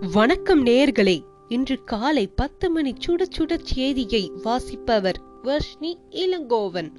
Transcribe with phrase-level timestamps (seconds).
[0.00, 1.24] வணக்கம் நேர்களே.
[1.48, 6.92] இன்று காலை பத்து மணி சுட சுட செய்தியை வாசிப்பவர் வர்ஷ்ணி இளங்கோவன்.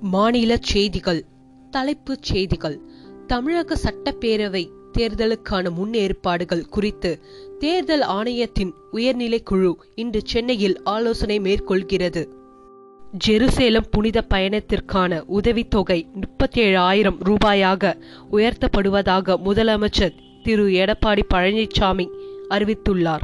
[0.00, 1.24] மாநில செய்திகள்
[1.70, 2.80] தலைப்புச் செய்திகள்
[3.26, 4.68] தமிழக சட்டப்பேரவை
[4.98, 7.20] தேர்தலுக்கான முன்னேற்பாடுகள் குறித்து
[7.58, 12.28] தேர்தல் ஆணையத்தின் உயர்நிலை குழு இன்று சென்னையில் ஆலோசனை மேற்கொள்கிறது.
[13.26, 18.00] ஜெருசேலம் புனித பயணத்திற்கான உதவித்தொகை முப்பத்தி ஏழாயிரம் ரூபாயாக
[18.32, 22.08] உயர்த்தப்படுவதாக முதலமைச்சர் திரு எடப்பாடி பழனிசாமி
[22.50, 23.20] அறிவித்துள்ளார்.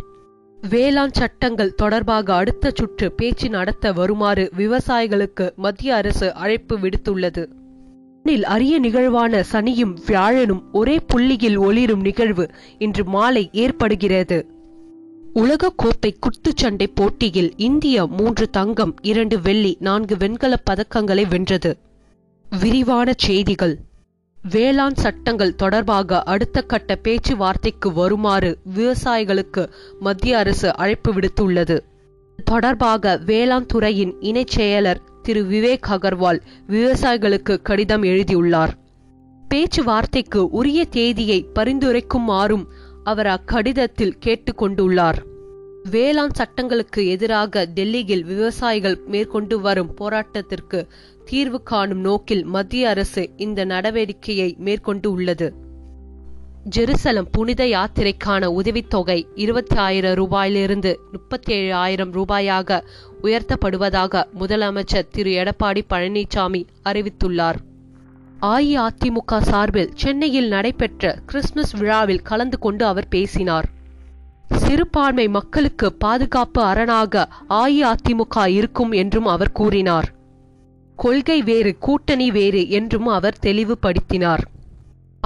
[0.71, 7.49] வேளாண் சட்டங்கள் தொடர்பாக அடுத்த சுற்று பேச்சு நடத்த வருமாறு விவசாயிகளுக்கு மத்திய அரசு அழைப்பு விடுத்துள்ளது.
[8.23, 14.47] வானில் அரிய நிகழ்வான சனியும் வியாழனும் ஒரே புள்ளியில் ஒளிரும் நிகழ்வு இன்று மாலை ஏற்படுகிறது.
[15.33, 21.79] உலக குத்துச்சண்டை போட்டியில் இந்தியா மூன்று தங்கம் இரண்டு வெள்ளி நான்கு வெண்கலப் பதக்கங்களை வென்றது.
[22.61, 23.79] விரிவான செய்திகள்.
[24.51, 31.79] வேளாண் சட்டங்கள் தொடர்பாக அடுத்த கட்ட பேச்சுவார்த்தைக்கு வருமாறு விவசாயிகளுக்கு மத்திய அரசு அழைப்பு விடுத்துள்ளது.
[32.45, 38.75] தொடர்பாக வேளாண் துறையின் இணைச் செயலர் திரு விவேக் அகர்வால் விவசாயிகளுக்கு கடிதம் எழுதியுள்ளார்.
[39.49, 42.65] பேச்சுவார்த்தைக்கு உரிய தேதியை பரிந்துரைக்குமாறும்
[43.05, 45.21] அவர் அக்கடிதத்தில் கேட்டுக்கொண்டுள்ளார்.
[45.91, 50.87] வேளாண் சட்டங்களுக்கு எதிராக டெல்லியில் விவசாயிகள் மேற்கொண்டு வரும் போராட்டத்திற்கு
[51.25, 55.55] தீர்வு காணும் நோக்கில் மத்திய அரசு இந்த நடவடிக்கையை மேற்கொண்டு உள்ளது.
[56.77, 62.81] ஜெருசலம் புனித யாத்திரைக்கான உதவித்தொகை இருபத்தி ஆயிரம் ரூபாயிலிருந்து முப்பத்தி ஏழு ஆயிரம் ரூபாயாக
[63.23, 65.31] உயர்த்தப்படுவதாக முதலமைச்சர் திரு.
[65.31, 67.59] எடப்பாடி பழனிசாமி அறிவித்துள்ளார்.
[68.43, 73.77] அஇஅதிமுக சார்பில் சென்னையில் நடைபெற்ற கிறிஸ்துமஸ் விழாவில் கலந்து கொண்டு அவர் பேசினார்.
[74.69, 80.15] சிறுபான்மை மக்களுக்கு பாதுகாப்பு அரணாக அஇஅதிமுக இருக்கும் என்றும் அவர் கூறினார்.
[80.97, 84.43] கொள்கை வேறு கூட்டணி வேறு என்றும் அவர் தெளிவுபடுத்தினார்.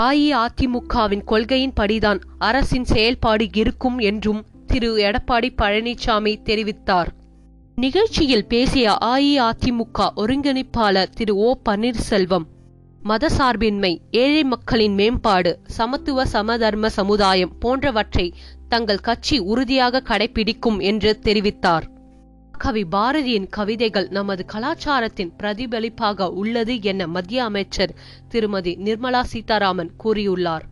[0.00, 4.96] அஇஅதிமுகவின் கொள்கையின்படிதான் அரசின் செயல்பாடு இருக்கும் என்றும் திரு.
[4.96, 7.06] எடப்பாடி பழனிசாமி தெரிவித்தார்.
[7.74, 11.36] நிகழ்ச்சியில் பேசிய அஇஅதிமுக ஒருங்கிணைப்பாளர் திரு.
[11.36, 11.56] ஓ.
[11.68, 12.46] பன்னீர்செல்வம்
[13.04, 18.34] மதசார்பின்மை ஏழை மக்களின் மேம்பாடு சமத்துவ சமதர்ம சமுதாயம் போன்றவற்றை
[18.72, 21.86] தங்கள் கட்சி உறுதியாக கடைபிடிக்கும் என்று தெரிவித்தார்.
[22.58, 27.94] கவி பாரதியின் கவிதைகள் நமது கலாச்சாரத்தின் பிரதிபலிப்பாக உள்ளது என மத்திய அமைச்சர்
[28.28, 30.66] திருமதி நிர்மலா சீதாராமன் கூறியுள்ளார்.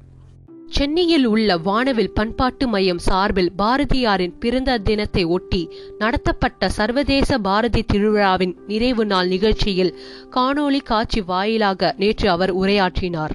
[0.69, 5.63] சென்னையில் உள்ள வானவில் பண்பாட்டு மையம் சார்பில் பாரதியாரின் பிறந்த தினத்தை ஒட்டி
[5.99, 9.93] நடத்தப்பட்ட சர்வதேச பாரதி திருவிழாவின் நிறைவு நாள் நிகழ்ச்சியில்
[10.31, 13.35] காணொளி காட்சி வாயிலாக நேற்று அவர் உரையாற்றினார்.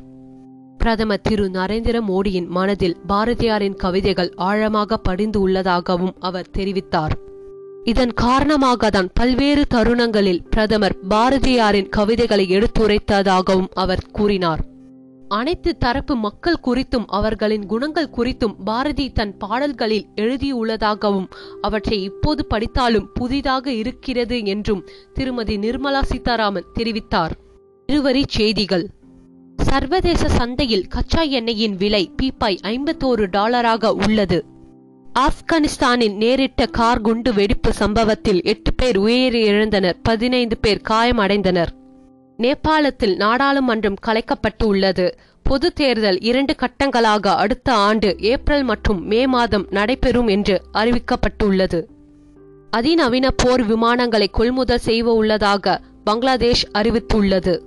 [0.86, 7.12] பிரதமர் திரு நரேந்திர மோடியின் மனதில் பாரதியாரின் கவிதைகள் ஆழமாக படிந்து உள்ளதாகவும் அவர் தெரிவித்தார்.
[7.84, 14.60] இதன் காரணமாக தான் பல்வேறு தருணங்களில் பிரதமர் பாரதியாரின் கவிதைகளை எடுத்துரைத்ததாகவும் அவர் கூறினார்.
[15.28, 21.28] அனைத்து தரப்பு மக்கள் குறித்தும் அவர்களின் குணங்கள் குறித்தும் பாரதி தன் பாடல்களில் எழுதியுள்ளதாகவும்
[21.62, 27.32] அவற்றை இப்போது படித்தாலும் புதிதாக இருக்கிறது என்றும் திருமதி நிர்மலா சீதாராமன் தெரிவித்தார்.
[27.86, 28.90] இருவரி செய்திகள்.
[29.70, 34.46] சர்வதேச சந்தையில் கச்சா எண்ணெயின் விலை பீப்பாய் ஐம்பத்தோரு டாலராக உள்ளது.
[35.20, 41.68] ஆப்கானிஸ்தானில் நேரிட்ட கார் குண்டு வெடிப்பு சம்பவத்தில் எட்டு பேர் உயிரிழந்தனர் பதினைந்து பேர் காயமடைந்தனர்.
[42.38, 50.28] நேபாளத்தில் நாடாளுமன்றம் கலைக்கப்பட்டு உள்ளது பொது தேர்தல் இரண்டு கட்டங்களாக அடுத்த ஆண்டு ஏப்ரல் மற்றும் மே மாதம் நடைபெறும்
[50.28, 51.84] என்று அறிவிக்கப்பட்டுள்ளது.
[52.70, 57.60] அதிநவீன போர் விமானங்களை கொள்முதல் செய்ய உள்ளதாக பங்களாதேஷ் அறிவித்துள்ளது.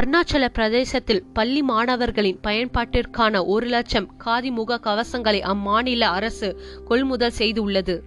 [0.00, 8.00] அருணாச்சல பிரதேசத்தில் பள்ளி மாணவர்களின் பயன்பாட்டிற்கான ஒரு லட்சம் காதி முக கவசங்களை அம்மாநில அரசு கொள்முதல் செய்துள்ளது.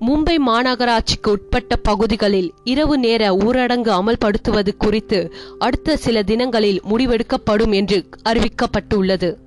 [0.00, 9.43] மும்பை மாநகராட்சிக்கு உட்பட்ட பகுதிகளில் இரவு நேர ஊரடங்கு அமல்படுத்துவது குறித்து அடுத்த சில தினங்களில் முடிவெடுக்கப்படும் என்று அறிவிக்கப்பட்டுள்ளது.